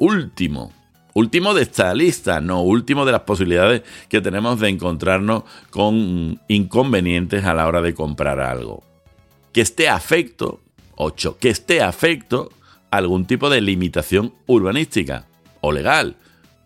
Último. 0.01 0.71
Último 1.15 1.55
de 1.55 1.63
esta 1.63 1.95
lista, 1.95 2.43
no, 2.43 2.61
último 2.61 3.07
de 3.07 3.13
las 3.13 3.23
posibilidades 3.23 3.85
que 4.11 4.21
tenemos 4.21 4.61
de 4.61 4.69
encontrarnos 4.69 5.45
con 5.71 6.39
inconvenientes 6.49 7.43
a 7.47 7.55
la 7.55 7.67
hora 7.67 7.81
de 7.81 7.95
comprar 7.95 8.41
algo. 8.41 8.85
Que 9.51 9.63
esté 9.63 9.89
afecto, 9.89 10.61
8, 10.97 11.39
que 11.41 11.49
esté 11.49 11.81
afecto 11.81 12.53
a 12.91 12.99
algún 12.99 13.25
tipo 13.25 13.49
de 13.49 13.63
limitación 13.63 14.35
urbanística 14.45 15.25
o 15.63 15.73
legal. 15.73 16.17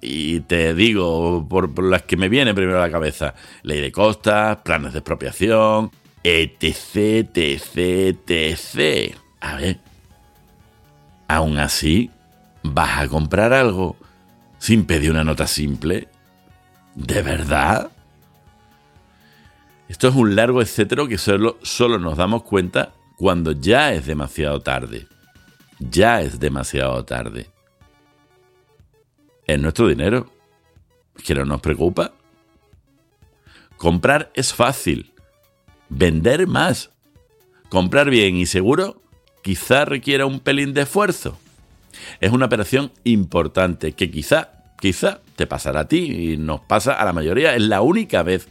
Y 0.01 0.41
te 0.41 0.75
digo, 0.75 1.47
por, 1.49 1.73
por, 1.73 1.85
las 1.85 2.03
que 2.03 2.17
me 2.17 2.29
viene 2.29 2.55
primero 2.55 2.79
a 2.79 2.87
la 2.87 2.91
cabeza, 2.91 3.37
ley 3.63 3.81
de 3.81 3.93
costas, 3.93 4.57
planes 4.65 4.95
de 4.95 4.99
expropiación, 4.99 5.93
etc, 6.25 7.29
etc, 7.37 8.19
etc. 8.27 9.15
A 9.41 9.55
ver, 9.55 9.79
Aún 11.29 11.59
así, 11.59 12.11
¿vas 12.63 13.03
a 13.03 13.09
comprar 13.09 13.53
algo 13.53 13.97
sin 14.59 14.87
pedir 14.87 15.11
una 15.11 15.25
nota 15.25 15.47
simple? 15.47 16.09
¿De 16.95 17.21
verdad? 17.21 17.91
Esto 19.89 20.09
es 20.09 20.15
un 20.15 20.35
largo 20.35 20.63
etcétera 20.63 21.07
que 21.07 21.19
solo, 21.19 21.59
solo 21.63 21.99
nos 21.99 22.17
damos 22.17 22.43
cuenta 22.43 22.95
cuando 23.17 23.53
ya 23.53 23.93
es 23.93 24.07
demasiado 24.07 24.61
tarde. 24.61 25.07
Ya 25.79 26.23
es 26.23 26.41
demasiado 26.41 27.05
tarde. 27.05 27.51
Es 29.47 29.61
nuestro 29.61 29.87
dinero. 29.89 30.33
¿Que 31.25 31.35
no 31.35 31.45
nos 31.45 31.61
preocupa? 31.61 32.13
Comprar 33.77 34.31
es 34.35 34.55
fácil. 34.55 35.13
Vender 35.89 36.47
más. 36.47 36.91
Comprar 37.69 38.09
bien 38.09 38.37
y 38.37 38.47
seguro 38.47 39.03
quizá 39.49 39.87
requiera 39.87 40.27
un 40.27 40.41
pelín 40.41 40.75
de 40.75 40.83
esfuerzo. 40.83 41.39
Es 42.21 42.33
una 42.33 42.45
operación 42.45 42.93
importante 43.05 43.93
que 43.93 44.11
quizá, 44.11 44.51
quizá 44.79 45.21
te 45.37 45.47
pasará 45.47 45.81
a 45.81 45.89
ti 45.89 46.33
y 46.33 46.37
nos 46.37 46.61
pasa 46.61 46.93
a 46.93 47.03
la 47.07 47.15
mayoría. 47.15 47.55
Es 47.55 47.63
la 47.63 47.81
única 47.81 48.23
vez 48.23 48.47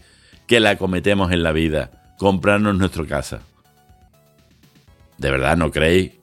que 0.48 0.60
la 0.60 0.76
cometemos 0.76 1.32
en 1.32 1.44
la 1.44 1.52
vida, 1.52 2.16
comprarnos 2.18 2.76
nuestra 2.76 3.06
casa. 3.06 3.42
¿De 5.20 5.30
verdad 5.30 5.56
no 5.56 5.70
creéis 5.70 6.14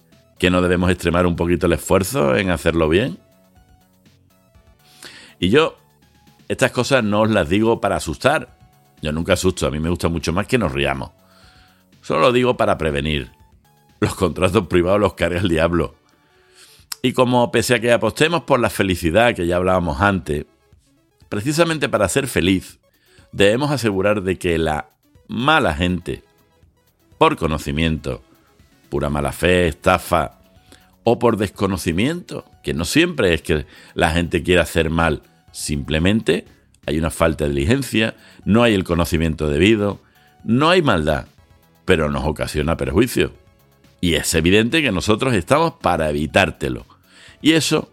que 0.40 0.50
no 0.50 0.60
debemos 0.60 0.90
extremar 0.90 1.24
un 1.24 1.36
poquito 1.36 1.66
el 1.66 1.74
esfuerzo 1.74 2.34
en 2.34 2.50
hacerlo 2.50 2.88
bien? 2.88 3.16
Y 5.38 5.50
yo 5.50 5.78
estas 6.48 6.72
cosas 6.72 7.04
no 7.04 7.20
os 7.20 7.30
las 7.30 7.48
digo 7.48 7.80
para 7.80 7.94
asustar. 7.94 8.58
Yo 9.00 9.12
nunca 9.12 9.34
asusto, 9.34 9.68
a 9.68 9.70
mí 9.70 9.78
me 9.78 9.90
gusta 9.90 10.08
mucho 10.08 10.32
más 10.32 10.48
que 10.48 10.58
nos 10.58 10.72
riamos. 10.72 11.12
Solo 12.02 12.22
lo 12.22 12.32
digo 12.32 12.56
para 12.56 12.76
prevenir. 12.76 13.33
Los 14.04 14.16
contratos 14.16 14.66
privados 14.66 15.00
los 15.00 15.14
carga 15.14 15.40
el 15.40 15.48
diablo. 15.48 15.94
Y 17.00 17.14
como 17.14 17.50
pese 17.50 17.76
a 17.76 17.80
que 17.80 17.90
apostemos 17.90 18.42
por 18.42 18.60
la 18.60 18.68
felicidad 18.68 19.34
que 19.34 19.46
ya 19.46 19.56
hablábamos 19.56 20.02
antes, 20.02 20.44
precisamente 21.30 21.88
para 21.88 22.06
ser 22.10 22.28
feliz, 22.28 22.78
debemos 23.32 23.70
asegurar 23.70 24.22
de 24.22 24.36
que 24.36 24.58
la 24.58 24.90
mala 25.26 25.72
gente, 25.72 26.22
por 27.16 27.38
conocimiento, 27.38 28.20
pura 28.90 29.08
mala 29.08 29.32
fe, 29.32 29.68
estafa, 29.68 30.38
o 31.02 31.18
por 31.18 31.38
desconocimiento, 31.38 32.44
que 32.62 32.74
no 32.74 32.84
siempre 32.84 33.32
es 33.32 33.40
que 33.40 33.64
la 33.94 34.10
gente 34.10 34.42
quiera 34.42 34.64
hacer 34.64 34.90
mal, 34.90 35.22
simplemente 35.50 36.44
hay 36.84 36.98
una 36.98 37.10
falta 37.10 37.44
de 37.44 37.54
diligencia, 37.54 38.16
no 38.44 38.62
hay 38.62 38.74
el 38.74 38.84
conocimiento 38.84 39.48
debido, 39.48 39.98
no 40.44 40.68
hay 40.68 40.82
maldad, 40.82 41.24
pero 41.86 42.10
nos 42.10 42.24
ocasiona 42.26 42.76
perjuicio. 42.76 43.43
Y 44.00 44.14
es 44.14 44.34
evidente 44.34 44.82
que 44.82 44.92
nosotros 44.92 45.34
estamos 45.34 45.74
para 45.74 46.10
evitártelo. 46.10 46.84
Y 47.40 47.52
eso, 47.52 47.90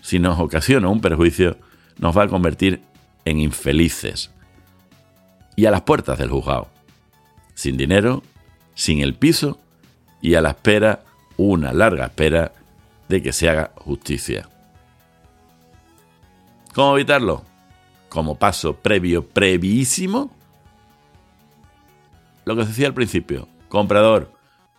si 0.00 0.18
nos 0.18 0.38
ocasiona 0.40 0.88
un 0.88 1.00
perjuicio, 1.00 1.58
nos 1.98 2.16
va 2.16 2.24
a 2.24 2.28
convertir 2.28 2.82
en 3.24 3.38
infelices. 3.38 4.30
Y 5.56 5.66
a 5.66 5.70
las 5.70 5.82
puertas 5.82 6.18
del 6.18 6.30
juzgado. 6.30 6.68
Sin 7.54 7.76
dinero, 7.76 8.22
sin 8.74 9.00
el 9.00 9.14
piso 9.14 9.58
y 10.20 10.34
a 10.34 10.40
la 10.40 10.50
espera, 10.50 11.04
una 11.36 11.72
larga 11.72 12.06
espera, 12.06 12.52
de 13.08 13.22
que 13.22 13.32
se 13.32 13.48
haga 13.48 13.72
justicia. 13.76 14.48
¿Cómo 16.74 16.96
evitarlo? 16.96 17.42
Como 18.08 18.36
paso 18.36 18.76
previo, 18.76 19.26
prevísimo. 19.26 20.30
Lo 22.44 22.54
que 22.54 22.62
os 22.62 22.68
decía 22.68 22.86
al 22.86 22.94
principio, 22.94 23.48
comprador, 23.68 24.32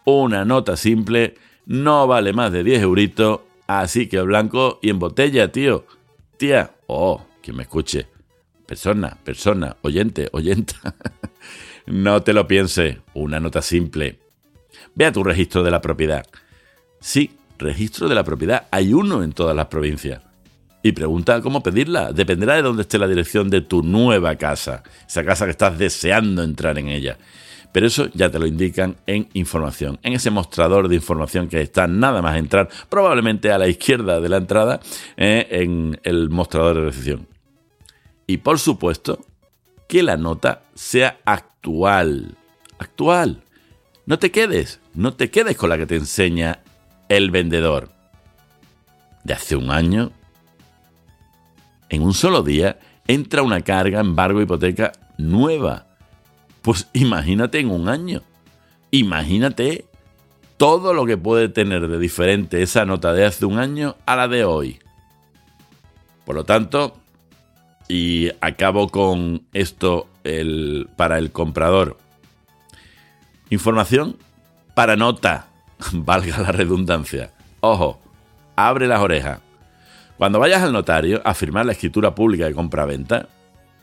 una 0.05 0.45
nota 0.45 0.77
simple 0.77 1.35
no 1.65 2.07
vale 2.07 2.33
más 2.33 2.51
de 2.51 2.63
10 2.63 2.81
euritos 2.81 3.41
Así 3.69 4.07
que 4.07 4.19
blanco 4.21 4.79
y 4.81 4.89
en 4.89 4.97
botella, 4.97 5.51
tío. 5.51 5.85
Tía, 6.37 6.71
oh, 6.87 7.23
que 7.39 7.53
me 7.53 7.61
escuche. 7.61 8.07
Persona, 8.65 9.15
persona, 9.23 9.77
oyente, 9.83 10.27
oyenta. 10.31 10.95
no 11.85 12.23
te 12.23 12.33
lo 12.33 12.47
piense. 12.47 13.03
Una 13.13 13.39
nota 13.39 13.61
simple. 13.61 14.17
Ve 14.95 15.05
a 15.05 15.11
tu 15.11 15.23
registro 15.23 15.61
de 15.61 15.69
la 15.69 15.81
propiedad. 15.81 16.25
Sí, 16.99 17.37
registro 17.59 18.09
de 18.09 18.15
la 18.15 18.23
propiedad. 18.23 18.65
Hay 18.71 18.91
uno 18.91 19.21
en 19.21 19.33
todas 19.33 19.55
las 19.55 19.67
provincias. 19.67 20.23
Y 20.81 20.93
pregunta 20.93 21.39
cómo 21.41 21.61
pedirla. 21.61 22.11
Dependerá 22.11 22.55
de 22.55 22.63
dónde 22.63 22.81
esté 22.81 22.97
la 22.97 23.07
dirección 23.07 23.51
de 23.51 23.61
tu 23.61 23.83
nueva 23.83 24.35
casa. 24.35 24.81
Esa 25.07 25.23
casa 25.23 25.45
que 25.45 25.51
estás 25.51 25.77
deseando 25.77 26.41
entrar 26.41 26.79
en 26.79 26.87
ella. 26.87 27.19
Pero 27.71 27.85
eso 27.85 28.09
ya 28.13 28.31
te 28.31 28.39
lo 28.39 28.47
indican 28.47 28.97
en 29.05 29.29
información, 29.33 29.99
en 30.01 30.13
ese 30.13 30.31
mostrador 30.31 30.87
de 30.87 30.95
información 30.95 31.47
que 31.47 31.61
está 31.61 31.87
nada 31.87 32.21
más 32.21 32.37
entrar, 32.37 32.67
probablemente 32.89 33.51
a 33.51 33.59
la 33.59 33.67
izquierda 33.67 34.19
de 34.19 34.29
la 34.29 34.37
entrada, 34.37 34.79
eh, 35.17 35.47
en 35.51 35.99
el 36.03 36.29
mostrador 36.29 36.75
de 36.75 36.81
recepción. 36.85 37.27
Y 38.25 38.37
por 38.37 38.59
supuesto, 38.59 39.19
que 39.87 40.03
la 40.03 40.17
nota 40.17 40.63
sea 40.73 41.19
actual. 41.25 42.35
Actual. 42.79 43.43
No 44.05 44.17
te 44.17 44.31
quedes, 44.31 44.79
no 44.93 45.13
te 45.13 45.29
quedes 45.29 45.57
con 45.57 45.69
la 45.69 45.77
que 45.77 45.85
te 45.85 45.95
enseña 45.95 46.63
el 47.09 47.29
vendedor. 47.29 47.91
De 49.23 49.33
hace 49.33 49.55
un 49.55 49.69
año, 49.69 50.11
en 51.89 52.01
un 52.01 52.13
solo 52.13 52.41
día, 52.41 52.79
entra 53.07 53.43
una 53.43 53.61
carga, 53.61 53.99
embargo, 53.99 54.41
hipoteca 54.41 54.91
nueva 55.17 55.88
pues 56.69 56.87
imagínate 56.93 57.57
en 57.57 57.71
un 57.71 57.89
año. 57.89 58.21
Imagínate 58.91 59.85
todo 60.57 60.93
lo 60.93 61.07
que 61.07 61.17
puede 61.17 61.49
tener 61.49 61.87
de 61.87 61.97
diferente 61.97 62.61
esa 62.61 62.85
nota 62.85 63.11
de 63.11 63.25
hace 63.25 63.47
un 63.47 63.57
año 63.57 63.95
a 64.05 64.15
la 64.15 64.27
de 64.27 64.45
hoy. 64.45 64.77
Por 66.25 66.35
lo 66.35 66.43
tanto, 66.43 66.95
y 67.87 68.29
acabo 68.39 68.89
con 68.89 69.47
esto 69.51 70.09
el, 70.23 70.87
para 70.95 71.17
el 71.17 71.31
comprador. 71.31 71.97
Información 73.49 74.17
para 74.75 74.95
nota, 74.95 75.47
valga 75.91 76.37
la 76.37 76.51
redundancia. 76.51 77.31
Ojo, 77.61 77.99
abre 78.55 78.85
las 78.85 78.99
orejas. 78.99 79.39
Cuando 80.19 80.37
vayas 80.37 80.61
al 80.61 80.73
notario 80.73 81.19
a 81.25 81.33
firmar 81.33 81.65
la 81.65 81.71
escritura 81.71 82.13
pública 82.13 82.45
de 82.45 82.53
compra-venta, 82.53 83.27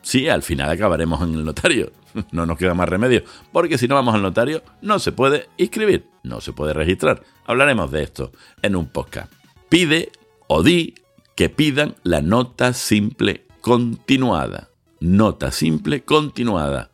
sí, 0.07 0.29
al 0.29 0.41
final 0.41 0.69
acabaremos 0.69 1.21
en 1.21 1.35
el 1.35 1.45
notario. 1.45 1.91
No 2.31 2.47
nos 2.47 2.57
queda 2.57 2.73
más 2.73 2.89
remedio, 2.89 3.23
porque 3.51 3.77
si 3.77 3.87
no 3.87 3.93
vamos 3.93 4.15
al 4.15 4.23
notario, 4.23 4.63
no 4.81 4.97
se 4.97 5.11
puede 5.11 5.49
inscribir, 5.57 6.07
no 6.23 6.41
se 6.41 6.51
puede 6.51 6.73
registrar. 6.73 7.21
Hablaremos 7.45 7.91
de 7.91 8.01
esto 8.01 8.31
en 8.63 8.75
un 8.75 8.87
podcast. 8.87 9.31
Pide 9.69 10.11
o 10.47 10.63
di 10.63 10.95
que 11.35 11.49
pidan 11.49 11.95
la 12.01 12.21
nota 12.21 12.73
simple 12.73 13.45
continuada. 13.61 14.69
Nota 14.99 15.51
simple 15.51 16.01
continuada. 16.01 16.89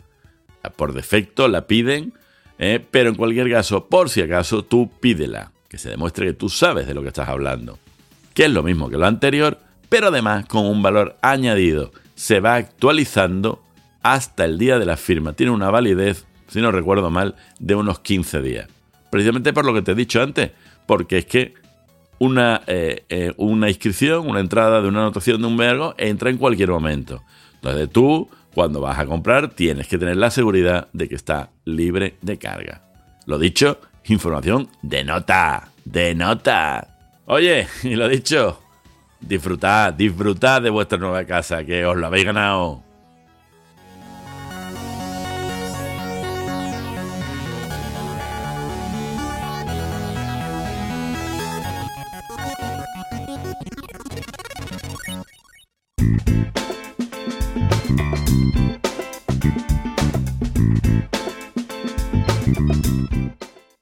Por 0.76 0.91
defecto 0.91 1.47
la 1.47 1.67
piden, 1.67 2.13
eh, 2.60 2.86
pero 2.91 3.08
en 3.08 3.15
cualquier 3.15 3.49
caso, 3.49 3.86
por 3.88 4.10
si 4.10 4.21
acaso, 4.21 4.65
tú 4.65 4.91
pídela. 4.99 5.54
Que 5.69 5.78
se 5.78 5.89
demuestre 5.89 6.26
que 6.26 6.34
tú 6.34 6.49
sabes 6.49 6.86
de 6.86 6.93
lo 6.93 7.02
que 7.02 7.08
estás 7.08 7.30
hablando. 7.30 7.80
Que 8.34 8.45
es 8.45 8.52
lo 8.52 8.62
mismo 8.62 8.89
que 8.89 8.97
lo 8.97 9.06
anterior, 9.06 9.58
pero 9.88 10.08
además 10.08 10.47
con 10.47 10.65
un 10.65 10.84
valor 10.84 11.15
añadido 11.21 11.93
se 12.15 12.39
va 12.39 12.56
actualizando 12.56 13.63
hasta 14.02 14.45
el 14.45 14.58
día 14.58 14.80
de 14.80 14.86
la 14.86 14.97
firma. 14.97 15.34
Tiene 15.34 15.52
una 15.52 15.71
validez, 15.71 16.26
si 16.47 16.62
no 16.62 16.71
recuerdo 16.71 17.10
mal, 17.10 17.36
de 17.60 17.76
unos 17.76 17.99
15 17.99 18.41
días. 18.41 18.67
Precisamente 19.10 19.54
por 19.54 19.65
lo 19.65 19.73
que 19.73 19.82
te 19.82 19.91
he 19.91 19.95
dicho 19.95 20.21
antes, 20.21 20.52
porque 20.86 21.19
es 21.19 21.26
que 21.26 21.54
una, 22.19 22.62
eh, 22.67 23.06
eh, 23.10 23.34
una 23.38 23.69
inscripción, 23.69 24.30
una 24.30 24.39
entrada 24.39 24.82
de 24.82 24.88
una 24.88 25.02
anotación 25.02 25.41
de 25.41 25.47
un 25.47 25.58
verbo 25.58 25.95
entra 25.97 26.30
en 26.30 26.38
cualquier 26.38 26.69
momento. 26.69 27.23
Entonces 27.56 27.89
tú, 27.89 28.30
cuando 28.54 28.82
vas 28.82 28.99
a 28.99 29.06
comprar, 29.06 29.49
tienes 29.49 29.88
que 29.88 29.97
tener 29.97 30.17
la 30.17 30.32
seguridad 30.32 30.88
de 30.93 31.08
que 31.08 31.15
está 31.15 31.49
libre 31.65 32.15
de 32.21 32.38
carga. 32.38 32.82
Lo 33.26 33.39
dicho, 33.39 33.80
información 34.06 34.69
de 34.82 35.04
nota, 35.04 35.69
de 35.86 36.13
nota. 36.15 36.88
Oye, 37.26 37.67
y 37.84 37.95
lo 37.95 38.08
dicho, 38.08 38.60
Disfrutad, 39.28 39.94
disfrutad 39.94 40.62
de 40.62 40.70
vuestra 40.70 40.98
nueva 40.98 41.24
casa, 41.24 41.64
que 41.64 41.86
os 41.86 41.98
la 41.98 42.08
habéis 42.08 42.26
ganado. 42.26 42.84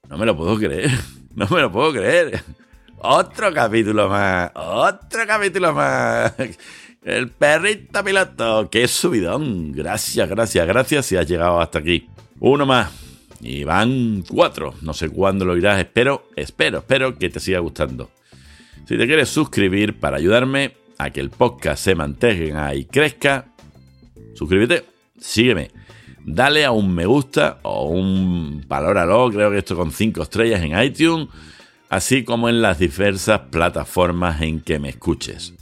No 0.08 0.17
me 0.17 0.25
lo 0.25 0.38
puedo 0.38 0.58
creer, 0.58 0.91
no 1.36 1.47
me 1.49 1.62
lo 1.62 1.71
puedo 1.71 1.93
creer. 1.93 2.61
Otro 3.03 3.51
capítulo 3.51 4.07
más. 4.09 4.51
Otro 4.53 5.25
capítulo 5.25 5.73
más. 5.73 6.33
El 7.03 7.29
perrito 7.31 8.03
piloto. 8.03 8.69
Qué 8.69 8.87
subidón. 8.87 9.71
Gracias, 9.71 10.29
gracias, 10.29 10.67
gracias 10.67 11.05
si 11.07 11.17
has 11.17 11.27
llegado 11.27 11.59
hasta 11.59 11.79
aquí. 11.79 12.07
Uno 12.39 12.67
más. 12.67 12.91
Y 13.39 13.63
van 13.63 14.23
cuatro. 14.29 14.75
No 14.83 14.93
sé 14.93 15.09
cuándo 15.09 15.45
lo 15.45 15.57
irás. 15.57 15.79
Espero, 15.79 16.27
espero, 16.35 16.77
espero 16.77 17.17
que 17.17 17.31
te 17.31 17.39
siga 17.39 17.57
gustando. 17.57 18.11
Si 18.87 18.95
te 18.95 19.07
quieres 19.07 19.29
suscribir 19.29 19.99
para 19.99 20.17
ayudarme 20.17 20.75
a 20.99 21.09
que 21.09 21.21
el 21.21 21.31
podcast 21.31 21.83
se 21.83 21.95
mantenga 21.95 22.75
y 22.75 22.85
crezca, 22.85 23.47
suscríbete, 24.35 24.85
sígueme. 25.19 25.71
Dale 26.23 26.65
a 26.65 26.71
un 26.71 26.93
me 26.93 27.07
gusta 27.07 27.61
o 27.63 27.87
un 27.87 28.63
valóralo, 28.67 29.31
creo 29.31 29.49
que 29.49 29.57
esto 29.57 29.75
con 29.75 29.91
cinco 29.91 30.21
estrellas 30.21 30.61
en 30.61 30.79
iTunes 30.79 31.29
así 31.91 32.23
como 32.23 32.47
en 32.47 32.62
las 32.62 32.80
diversas 32.80 33.41
plataformas 33.51 34.41
en 34.41 34.62
que 34.62 34.80
me 34.80 34.88
escuches. 34.88 35.54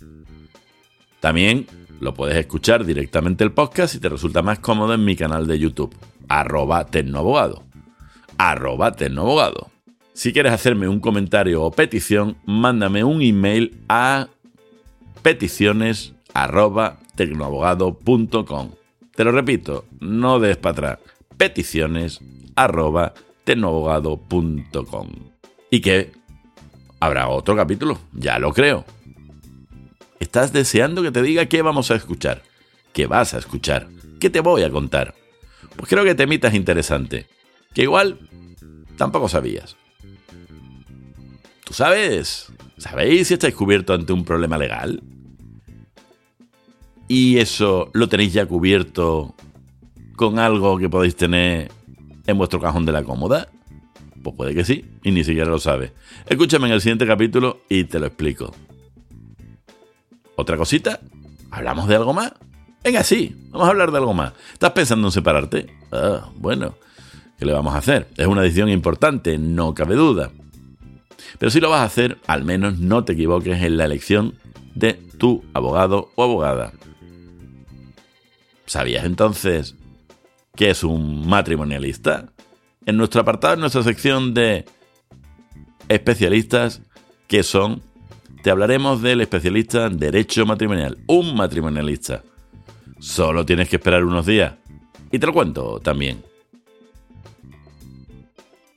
También 1.19 1.65
lo 1.99 2.13
puedes 2.13 2.37
escuchar 2.37 2.85
directamente 2.85 3.43
el 3.43 3.51
podcast 3.51 3.93
si 3.93 3.99
te 3.99 4.09
resulta 4.09 4.43
más 4.43 4.59
cómodo 4.59 4.93
en 4.93 5.03
mi 5.03 5.15
canal 5.15 5.47
de 5.47 5.57
YouTube, 5.57 5.95
arroba 6.27 6.85
tecnoabogado. 6.85 7.63
Arroba 8.37 8.91
tecnoabogado. 8.91 9.71
Si 10.13 10.31
quieres 10.31 10.53
hacerme 10.53 10.87
un 10.87 10.99
comentario 10.99 11.63
o 11.63 11.71
petición, 11.71 12.37
mándame 12.45 13.03
un 13.03 13.23
email 13.23 13.81
a 13.89 14.27
peticiones 15.23 16.13
arroba. 16.35 16.99
Te 17.15 17.25
lo 17.25 19.31
repito, 19.31 19.85
no 19.99 20.39
des 20.39 20.57
para 20.57 20.73
atrás. 20.73 20.99
Peticiones 21.37 22.19
arroba 22.55 23.15
tecnoabogado.com. 23.45 25.07
Y 25.71 25.81
que 25.81 26.18
Habrá 26.99 27.29
otro 27.29 27.55
capítulo, 27.55 27.97
ya 28.13 28.39
lo 28.39 28.53
creo. 28.53 28.85
¿Estás 30.19 30.51
deseando 30.51 31.01
que 31.01 31.11
te 31.11 31.21
diga 31.21 31.45
qué 31.45 31.61
vamos 31.61 31.91
a 31.91 31.95
escuchar? 31.95 32.43
¿Qué 32.91 33.07
vas 33.07 33.33
a 33.33 33.37
escuchar? 33.37 33.87
¿Qué 34.19 34.29
te 34.29 34.41
voy 34.41 34.63
a 34.63 34.69
contar? 34.69 35.15
Pues 35.77 35.89
creo 35.89 36.03
que 36.03 36.11
es 36.11 36.53
interesante, 36.53 37.27
que 37.73 37.83
igual 37.83 38.19
tampoco 38.97 39.29
sabías. 39.29 39.77
¿Tú 41.63 41.73
sabes? 41.73 42.51
¿Sabéis 42.77 43.27
si 43.29 43.35
estáis 43.35 43.55
cubierto 43.55 43.93
ante 43.93 44.11
un 44.11 44.25
problema 44.25 44.57
legal? 44.57 45.01
¿Y 47.07 47.37
eso 47.37 47.89
lo 47.93 48.09
tenéis 48.09 48.33
ya 48.33 48.45
cubierto 48.45 49.35
con 50.15 50.37
algo 50.37 50.77
que 50.77 50.89
podéis 50.89 51.15
tener 51.15 51.71
en 52.27 52.37
vuestro 52.37 52.59
cajón 52.59 52.85
de 52.85 52.91
la 52.91 53.03
cómoda? 53.03 53.47
Pues 54.23 54.35
puede 54.35 54.53
que 54.53 54.65
sí, 54.65 54.85
y 55.03 55.11
ni 55.11 55.23
siquiera 55.23 55.49
lo 55.49 55.59
sabes. 55.59 55.91
Escúchame 56.27 56.67
en 56.67 56.73
el 56.73 56.81
siguiente 56.81 57.07
capítulo 57.07 57.61
y 57.69 57.85
te 57.85 57.99
lo 57.99 58.07
explico. 58.07 58.53
¿Otra 60.35 60.57
cosita? 60.57 60.99
¿Hablamos 61.51 61.87
de 61.87 61.95
algo 61.95 62.13
más? 62.13 62.33
Venga, 62.83 63.03
sí, 63.03 63.35
vamos 63.49 63.67
a 63.67 63.71
hablar 63.71 63.91
de 63.91 63.97
algo 63.97 64.13
más. 64.13 64.33
¿Estás 64.53 64.71
pensando 64.71 65.07
en 65.07 65.11
separarte? 65.11 65.67
Ah, 65.91 66.29
bueno, 66.35 66.75
¿qué 67.37 67.45
le 67.45 67.53
vamos 67.53 67.73
a 67.73 67.79
hacer? 67.79 68.07
Es 68.15 68.27
una 68.27 68.41
decisión 68.41 68.69
importante, 68.69 69.37
no 69.37 69.73
cabe 69.73 69.95
duda. 69.95 70.31
Pero 71.37 71.49
si 71.49 71.59
lo 71.59 71.69
vas 71.69 71.81
a 71.81 71.85
hacer, 71.85 72.17
al 72.27 72.43
menos 72.43 72.79
no 72.79 73.03
te 73.03 73.13
equivoques 73.13 73.61
en 73.61 73.77
la 73.77 73.85
elección 73.85 74.35
de 74.75 74.93
tu 74.93 75.43
abogado 75.53 76.11
o 76.15 76.23
abogada. 76.23 76.73
¿Sabías 78.65 79.05
entonces 79.05 79.75
que 80.55 80.69
es 80.69 80.83
un 80.83 81.27
matrimonialista? 81.27 82.31
En 82.89 82.97
nuestro 82.97 83.21
apartado, 83.21 83.53
en 83.53 83.59
nuestra 83.59 83.83
sección 83.83 84.33
de 84.33 84.65
especialistas, 85.89 86.81
que 87.27 87.43
son, 87.43 87.83
te 88.41 88.49
hablaremos 88.49 89.03
del 89.03 89.21
especialista 89.21 89.85
en 89.85 89.99
Derecho 89.99 90.43
Matrimonial, 90.47 90.97
un 91.05 91.35
matrimonialista. 91.35 92.23
Solo 92.97 93.45
tienes 93.45 93.69
que 93.69 93.75
esperar 93.75 94.03
unos 94.03 94.25
días. 94.25 94.55
Y 95.11 95.19
te 95.19 95.27
lo 95.27 95.33
cuento 95.33 95.79
también. 95.79 96.23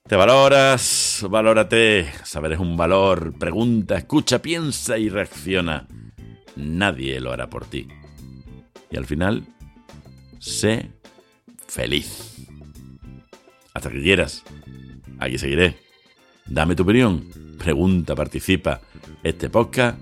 Te 0.07 0.15
valoras, 0.15 1.25
valórate. 1.31 2.13
Saber 2.23 2.53
es 2.53 2.61
un 2.61 2.77
valor. 2.77 3.33
Pregunta, 3.39 3.97
escucha, 3.97 4.43
piensa 4.43 4.99
y 4.99 5.09
reacciona. 5.09 5.89
Nadie 6.57 7.19
lo 7.19 7.33
hará 7.33 7.49
por 7.49 7.65
ti. 7.65 7.89
Y 8.91 8.97
al 8.99 9.07
final, 9.07 9.47
sé 10.39 10.91
feliz. 11.67 12.33
Hasta 13.75 13.91
que 13.91 14.03
quieras. 14.03 14.43
Aquí 15.19 15.39
seguiré. 15.39 15.79
Dame 16.47 16.75
tu 16.75 16.83
opinión. 16.83 17.29
Pregunta, 17.59 18.15
participa. 18.15 18.81
Este 19.23 19.49
podcast 19.49 19.99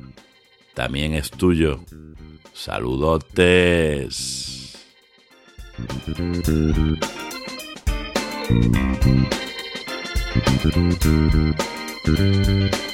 también 0.74 1.14
es 1.14 1.30
tuyo. 1.30 1.84
Saludotes. 2.52 4.56
Thank. 12.10 12.89